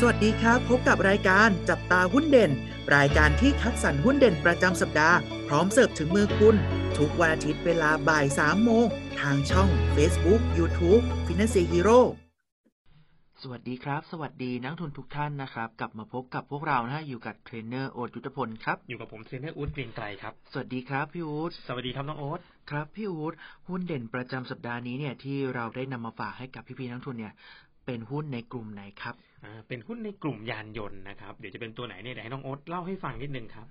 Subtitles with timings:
[0.00, 2.52] สวัสดีครับ พบกับรายการจับตาหุ้นเด่น
[2.96, 5.16] รายการที่คัดสรรหุ้นเด่นประจำสัปดาห์
[5.48, 6.56] พร้อมเสิร์ฟถึงมือคุณ
[6.98, 8.86] ทุกวันอาทิตย์เวลาบ่าย3โมง
[9.20, 12.00] ทางช่อง Facebook YouTube Finance Hero
[13.42, 22.40] สวัสดีครับ สวัสดีนักลงทุนทุกท่านนะครับ กลับมาพบกับพวกเรานะฮะอยู่กับเทรนเนอร์โอ๊ตยุทธพลครับ อยู่กับผมเทรนเนอร์อู๊ดเกรียงไกรครับ สวัสดีครับพี่อู๊ดสวัสดีครับน้องโอ๊ต
[22.70, 23.34] ครับพี่อู๊ด
[23.68, 27.34] หุ้นเด่นประจำสัปดาห์นี้เนี่ยที่เราได้นำมาฝากให้กับพี่ๆนักลงทุนเนี่ย
[27.86, 29.14] เป็นหุ้นในกลุ่มไหนครับ
[29.44, 33.66] อ่า เป็นหุ้นในกลุ่มยานยนต์นะครับ เดี๋ยวจะเป็นตัวไหนเนี่ยเดี๋ยวให้น้องโอ๊ตเล่าให้ฟังนิดนึงครับ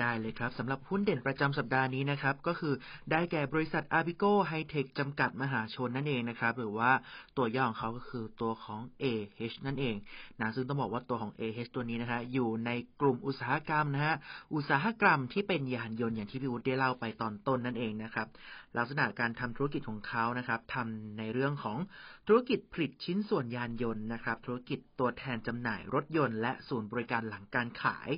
[0.00, 2.74] ได้เลยครับสำหรับหุ้นเด่นประจำสัปดาห์นี้นะครับ ก็คือ
[3.10, 6.90] ได้แก่บริษัท a r b i c o High-Tech จำกัดมหาชนนั่นเองนะครับ หรือว่า
[7.36, 9.96] ตัวย่อของเขาก็คือตัวของ AH นั่นเอง
[10.40, 12.70] นะซึ่งต้องบอกว่าตัวของ AH ตัวนี้นะฮะอยู่ใน
[13.00, 14.14] กลุ่มอุตสาหกรรมนะฮะ
[14.54, 18.28] อุตสาหกรรมที่เป็นยานยนต์อย่างที่พี่วุฒิได้เล่าไปตอนต้นนั่นเองนะครับ
[18.76, 21.78] ลักษณะการทำธุรกิจของเขานะครับทำในเรื่องของ
[22.28, 28.10] ธุรกิจผลิตชิ้นส่วนยานยนต์นะครับ ธุรกิจตัวแทนจำหน่ายรถยนต์และศูนย์บริการหลังการขาย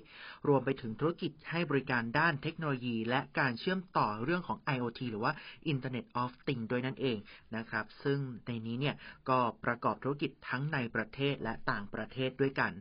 [0.49, 5.33] รวมไปถึงธุรกิจให้บริการด้านเทคโนโลยี และการเชื่อมต่อเรื่องของ IoT หรือว่า
[5.73, 7.19] Internet of Things ด้วยนั่นเอง
[7.57, 8.97] นะครับ ซึ่งในนี้เนี่ย
[9.29, 12.73] ก็ประกอบธุรกิจทั้งในประเทศและต่างประเทศด้วยกัน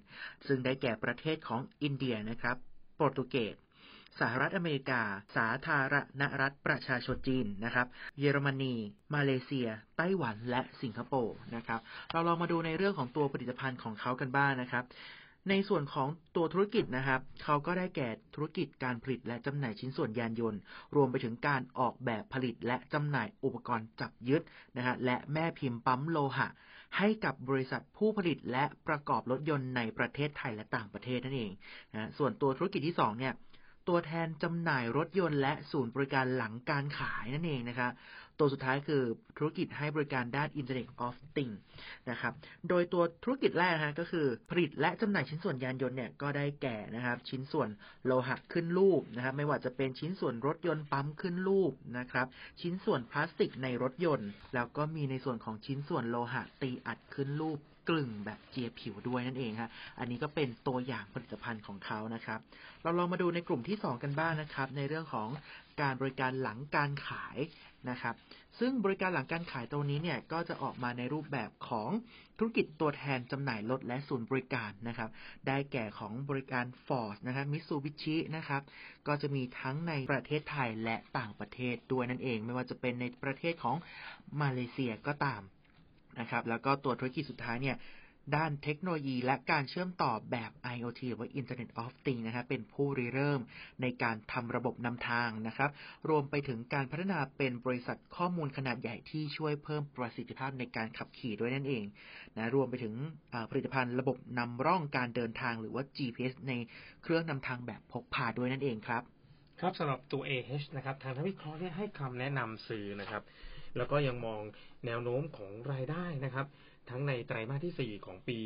[0.47, 2.57] ซึ่งได้แก่ประเทศของอินเดียนะครับ
[2.95, 3.55] โปรตุเกส
[4.19, 5.01] สหรัฐอเมริกา
[5.35, 7.87] สาธารณรัฐประชาชนจีนนะครับ
[8.19, 8.73] เยอรมนี
[9.15, 11.79] มาเลเซีย ไต้หวัน และสิงคโปร์นะครับ
[12.11, 14.83] เราลองมาดูในเรื่องของตัวผลิตภัณฑ์ของเขากันบ้างนะครับ
[15.49, 20.59] ในส่วนของตัวธุรกิจนะครับเขาก็ได้แก่ธุรกิจการผลิตและจำหน่ายชิ้นส่วนยานยนต์
[20.95, 24.41] รวมไปถึงการออกแบบผลิตและจำหน่ายอุปกรณ์จับยึด
[24.77, 26.47] นะฮะและแม่พิมพ์ปั๊มโลหะ
[26.97, 31.51] ให้กับบริษัทผู้ผลิตและประกอบรถยนต์ในประเทศไทยและต่างประเทศนั่นเอง
[31.93, 33.33] นะส่วนตัวธุรกิจที่สองเนี่ย
[33.89, 37.89] ตัวแทนจำหน่ายรถยนต์และศูนย์บริการหลังการขายนั่นเองนะคะ
[38.39, 39.03] ตัวสุดท้ายคือ
[39.37, 41.57] ธุรกิจให้บริการด้าน Internet of Things
[42.09, 42.33] นะครับ
[42.69, 47.69] โดยตัวธุรกิจแรกนะฮะก็คือผลิตและจำหน่ายชิ้นส่วนยานยนต์เนี่ยก็ได้แก่นะครับ ชิ้นส่วน
[48.05, 52.27] โลหะขึ้นรูปนะครับไม่ว่าจะเป็นชิ้นส่วนรถยนต์ปั๊มขึ้นรูปนะครับ
[52.61, 57.59] ชิ้นส่วนพลาสติกในรถยนต์ แล้วก็มีในส่วนของชิ้นส่วนโลหะตีอัดขึ้นรูป
[57.89, 59.69] กลึงแบบเจียผิวด้วยนั่นเองฮะ
[59.99, 62.39] อันนี้ก็เป็นตัวอย่างผลิตภัณฑ์ของเขานะครับ
[62.83, 65.29] เราลองมาดูในกลุ่มที่ 2 กันบ้างนะครับ ในเรื่องของ
[65.81, 67.37] การบริการหลังการขาย
[67.89, 68.15] นะครับ
[68.59, 71.89] ซึ่งบริการหลังการขายตัวนี้เนี่ยก็จะออกมาในรูปแบบของ
[72.37, 75.09] ธุรกิจตัวแทนจำหน่ายรถและศูนย์บริการนะครับ
[75.47, 78.61] ได้แก่ของบริการ Ford นะครับ Mitsubishi นะครับ
[79.07, 83.75] ก็จะมีทั้งในประเทศไทยและต่างประเทศด้วยนั่นเอง ไม่ว่าจะเป็นในประเทศของ
[84.41, 85.41] มาเลเซียก็ตาม
[86.19, 87.77] นะครับ แล้วก็ตัวธุรกิจสุดท้ายเนี่ย
[88.37, 93.41] ด้านเทคโนโลยีและการเชื่อมต่อแบบ IoT หรือว่า Internet of Things นะครับเป็นผู้ริเริ่ม
[93.81, 95.69] ในการทำระบบนำทางนะครับ
[96.09, 101.83] รวมไปถึงการพัฒนาเป็นบริษัทข้อมูลขนาดใหญ่ที่ช่วยเพิ่มประสิทธิภาพในการขับขี่ด้วยนั่นเอง
[102.35, 102.93] นะรวมไปถึง
[103.49, 106.53] ผลิตภัณฑ์ระบบนำร่องการเดินทางหรือว่า GPS ใน
[107.03, 109.03] เครื่องนำทางแบบพกพาด้วยนั่นเองครับ
[109.61, 113.23] ครับสำหรับตัว AH นะครับทางนักวิเคราะห์เนี่ยให้คำแนะนำสื่อนะครับ
[113.77, 114.41] แล้วก็ยังมอง
[114.85, 116.47] แนวโน้มของรายได้นะครับ
[116.89, 118.39] ทั้งในไตรมาสที่ 4 ของปี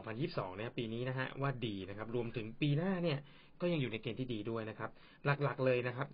[0.00, 3.18] 2022เนี่ยปีนี้นะฮะว่าดีนะครับ รวมถึงปีหน้าเนี่ย
[3.60, 4.90] ก็ยังอยู่ในเกณฑ์ที่ดีด้วยนะครับ
[5.42, 6.08] หลักๆเลยนะครับ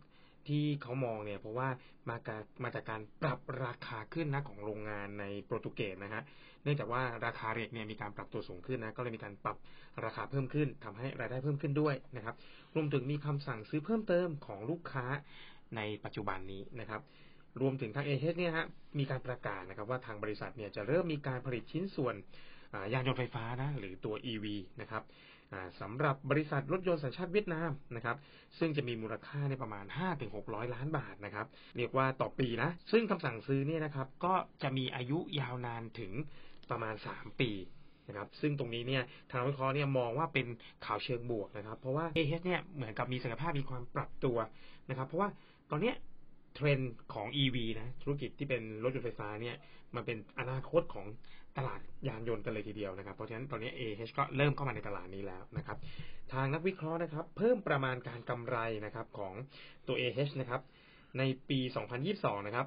[0.48, 1.68] ที่เขามองเนี่ยเพราะว่า
[2.10, 6.22] มาจากมาจากการปรับราคาขึ้นนะของโรงงานในโปรตุเกสนะฮะ
[6.62, 9.56] เนื่องจากว่าราคาเหล็กเนี่ยมีการปรับตัวสูงขึ้นนะก็เลยมีการปรับ
[10.04, 12.34] ราคาเพิ่มขึ้นทำให้รายได้เพิ่มขึ้นด้วยนะครับ
[12.74, 15.06] รวมถึงมีคำสั่งซื้อเพิ่มเติมของลูกค้า
[15.76, 17.00] ในปัจจุบันนี้นะครับ
[17.60, 18.66] รวมถึงทางเอเเนี่ยฮะ
[18.98, 22.14] มีการประกาศนะครับว่าทางบริษัทเนี่ยจะเริ่มมีการผลิตชิ้นส่วน
[22.92, 24.46] ยานยนต์ไฟฟ้านะหรือตัว EV
[24.80, 25.02] นะครับ
[25.80, 28.16] สำหรับบริษัทรถยนต์สัญชาติเวียดนามนะครับ
[28.58, 29.84] ซึ่งจะมีมูลค่าในประมาณ
[30.28, 31.46] 5-600 ล้านบาทนะครับ
[31.76, 36.12] เรียกว่าต่อปีนะซึ่งคำสั่งซื้อเนี่ยนะครับก็จะมีอายุยาวนานถึง
[36.70, 37.50] ประมาณ 3 ปี
[38.08, 40.46] นะครับซึ่งตรงนี้เนี่ยทางวิเคราะห์เนี่ยมองว่าเป็น
[40.86, 44.36] ข่าวเชิงบวกนะครับ เพราะว่า AH เนี่ยเหมือนกับมีศักยภาพมีความปรับตัว
[44.90, 45.28] นะครับ เพราะว่า
[45.70, 45.94] ตอนเนี้ย
[46.60, 49.56] ทรนด์ของ EV นะธุรกิจที่เป็นรถยนต์ไฟฟ้าเนี่ย
[49.94, 51.06] มันเป็นอนาคตของ
[51.58, 55.78] ตลาดยานยนต์กันเลยทีเดียวนะครับ เพราะฉะนั้นตอนนี้ AH ก็เริ่มเข้ามาในตลาดนี้แล้วนะครับ
[56.32, 59.34] ทางนักวิเคราะห์นะครับ เพิ่มประมาณการกำไรนะครับของ
[59.86, 60.60] ตัว AH นะครับ
[61.18, 61.58] ในปี
[62.02, 62.66] 2022 นะครับ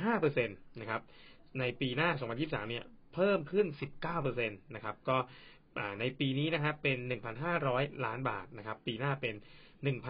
[0.00, 1.02] 15%นะครับ
[1.60, 2.08] ในปีหน้า
[2.40, 2.84] 2023 เนี่ย
[3.14, 3.66] เพิ่มขึ้น
[4.16, 5.16] 19%นะครับ ก็
[6.00, 6.98] ในปีนี้นะครับเป็น
[7.50, 9.34] 1,500 ล้านบาทนะครับ ปีหน้าเป็น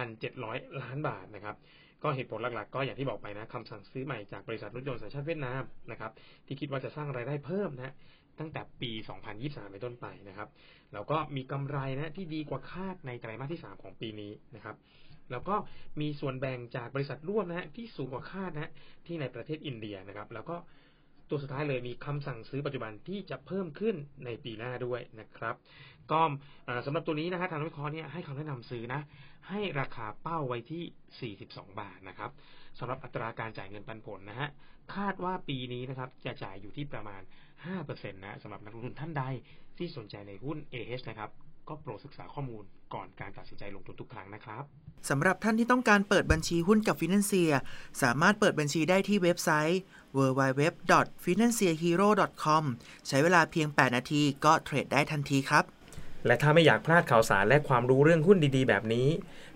[0.05, 1.57] 1,700 ล้านบาทนะครับ
[2.05, 6.13] ก็เหตุผลหลักๆ ก็อย่างที่บอกไปนะคำสั่งซื้อใหม่จากบริษัทรถยนต์สัญชาติเวียดนามนะครับ
[6.47, 7.95] ที่คิดว่าจะสร้างรายได้เพิ่มนะ
[8.41, 8.91] ตั้งแต่ปี
[9.33, 10.49] 2023 เป็นต้นไปนะครับ
[10.93, 14.77] แล้วก็มีกำไรนะที่ดีกว่าคาดในไตรมาสที่ 3 ของปีนี้นะครับ
[15.31, 15.57] แล้วก็
[16.01, 18.73] มีส่วนแบ่งจากบริษัทร่วมนะฮะที่สูงกว่าคาดนะฮะ
[19.07, 20.57] ที่ในประเทศอินเดียนะครับ แล้วก็
[21.35, 25.55] ตัวสุดท้ายเลยมีคำสั่งซื้อปัจจุบันที่จะเพิ่มขึ้นในปีหน้าด้วยนะครับ
[26.13, 26.21] ก็
[26.87, 29.01] สำหรับตัวนี้นะฮะทางนักวิเคราะห์เนี่ยให้คำแนะนำซื้อนะ
[29.49, 32.31] ให้ราคาเป้าไว้ที่ 42 บาทนะครับ
[32.79, 34.49] สำหรับอัตราการจ่ายเงินปันผลนะฮะ
[34.95, 37.23] คาดว่าปีนี้นะครับจะจ่ายอยู่ที่ประมาณ
[37.69, 39.25] 5%นะสำหรับนักลงทุนท่านใด
[39.79, 41.31] ที่สนใจในหุ้น AH นะครับ
[41.69, 44.65] ก็โปรดศึกษาข้อมูล ก่อนการตัดสินใจลงทุนทุกครั้งนะครับ
[45.11, 47.53] สำหรับท่านที่ต้องการเปิดบัญชีหุ้นกับฟินแลนเซีย
[48.03, 49.81] สามารถเปิดบัญชีได้ที่เว็บไซต์
[50.17, 52.63] www.financehero.com
[53.09, 55.65] ใช้เวลาเพียง 8 นาทีก็เทรดได้ทันทีครับ
[56.27, 59.09] และถ้าไม่อยากพลาดข่าวสารและความรู้เรื่องหุ้นดีๆ แบบนี้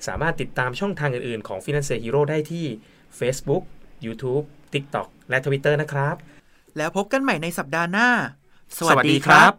[0.07, 2.65] สามารถติดตามช่องทางอื่นๆ ของ Finance Hero ได้ที่
[3.19, 3.63] Facebook
[4.07, 6.17] YouTube TikTok และ Twitter นะครับ
[6.77, 8.09] แล้วพบกันใหม่ในสัปดาห์หน้า
[8.79, 9.53] สวัสดีครับ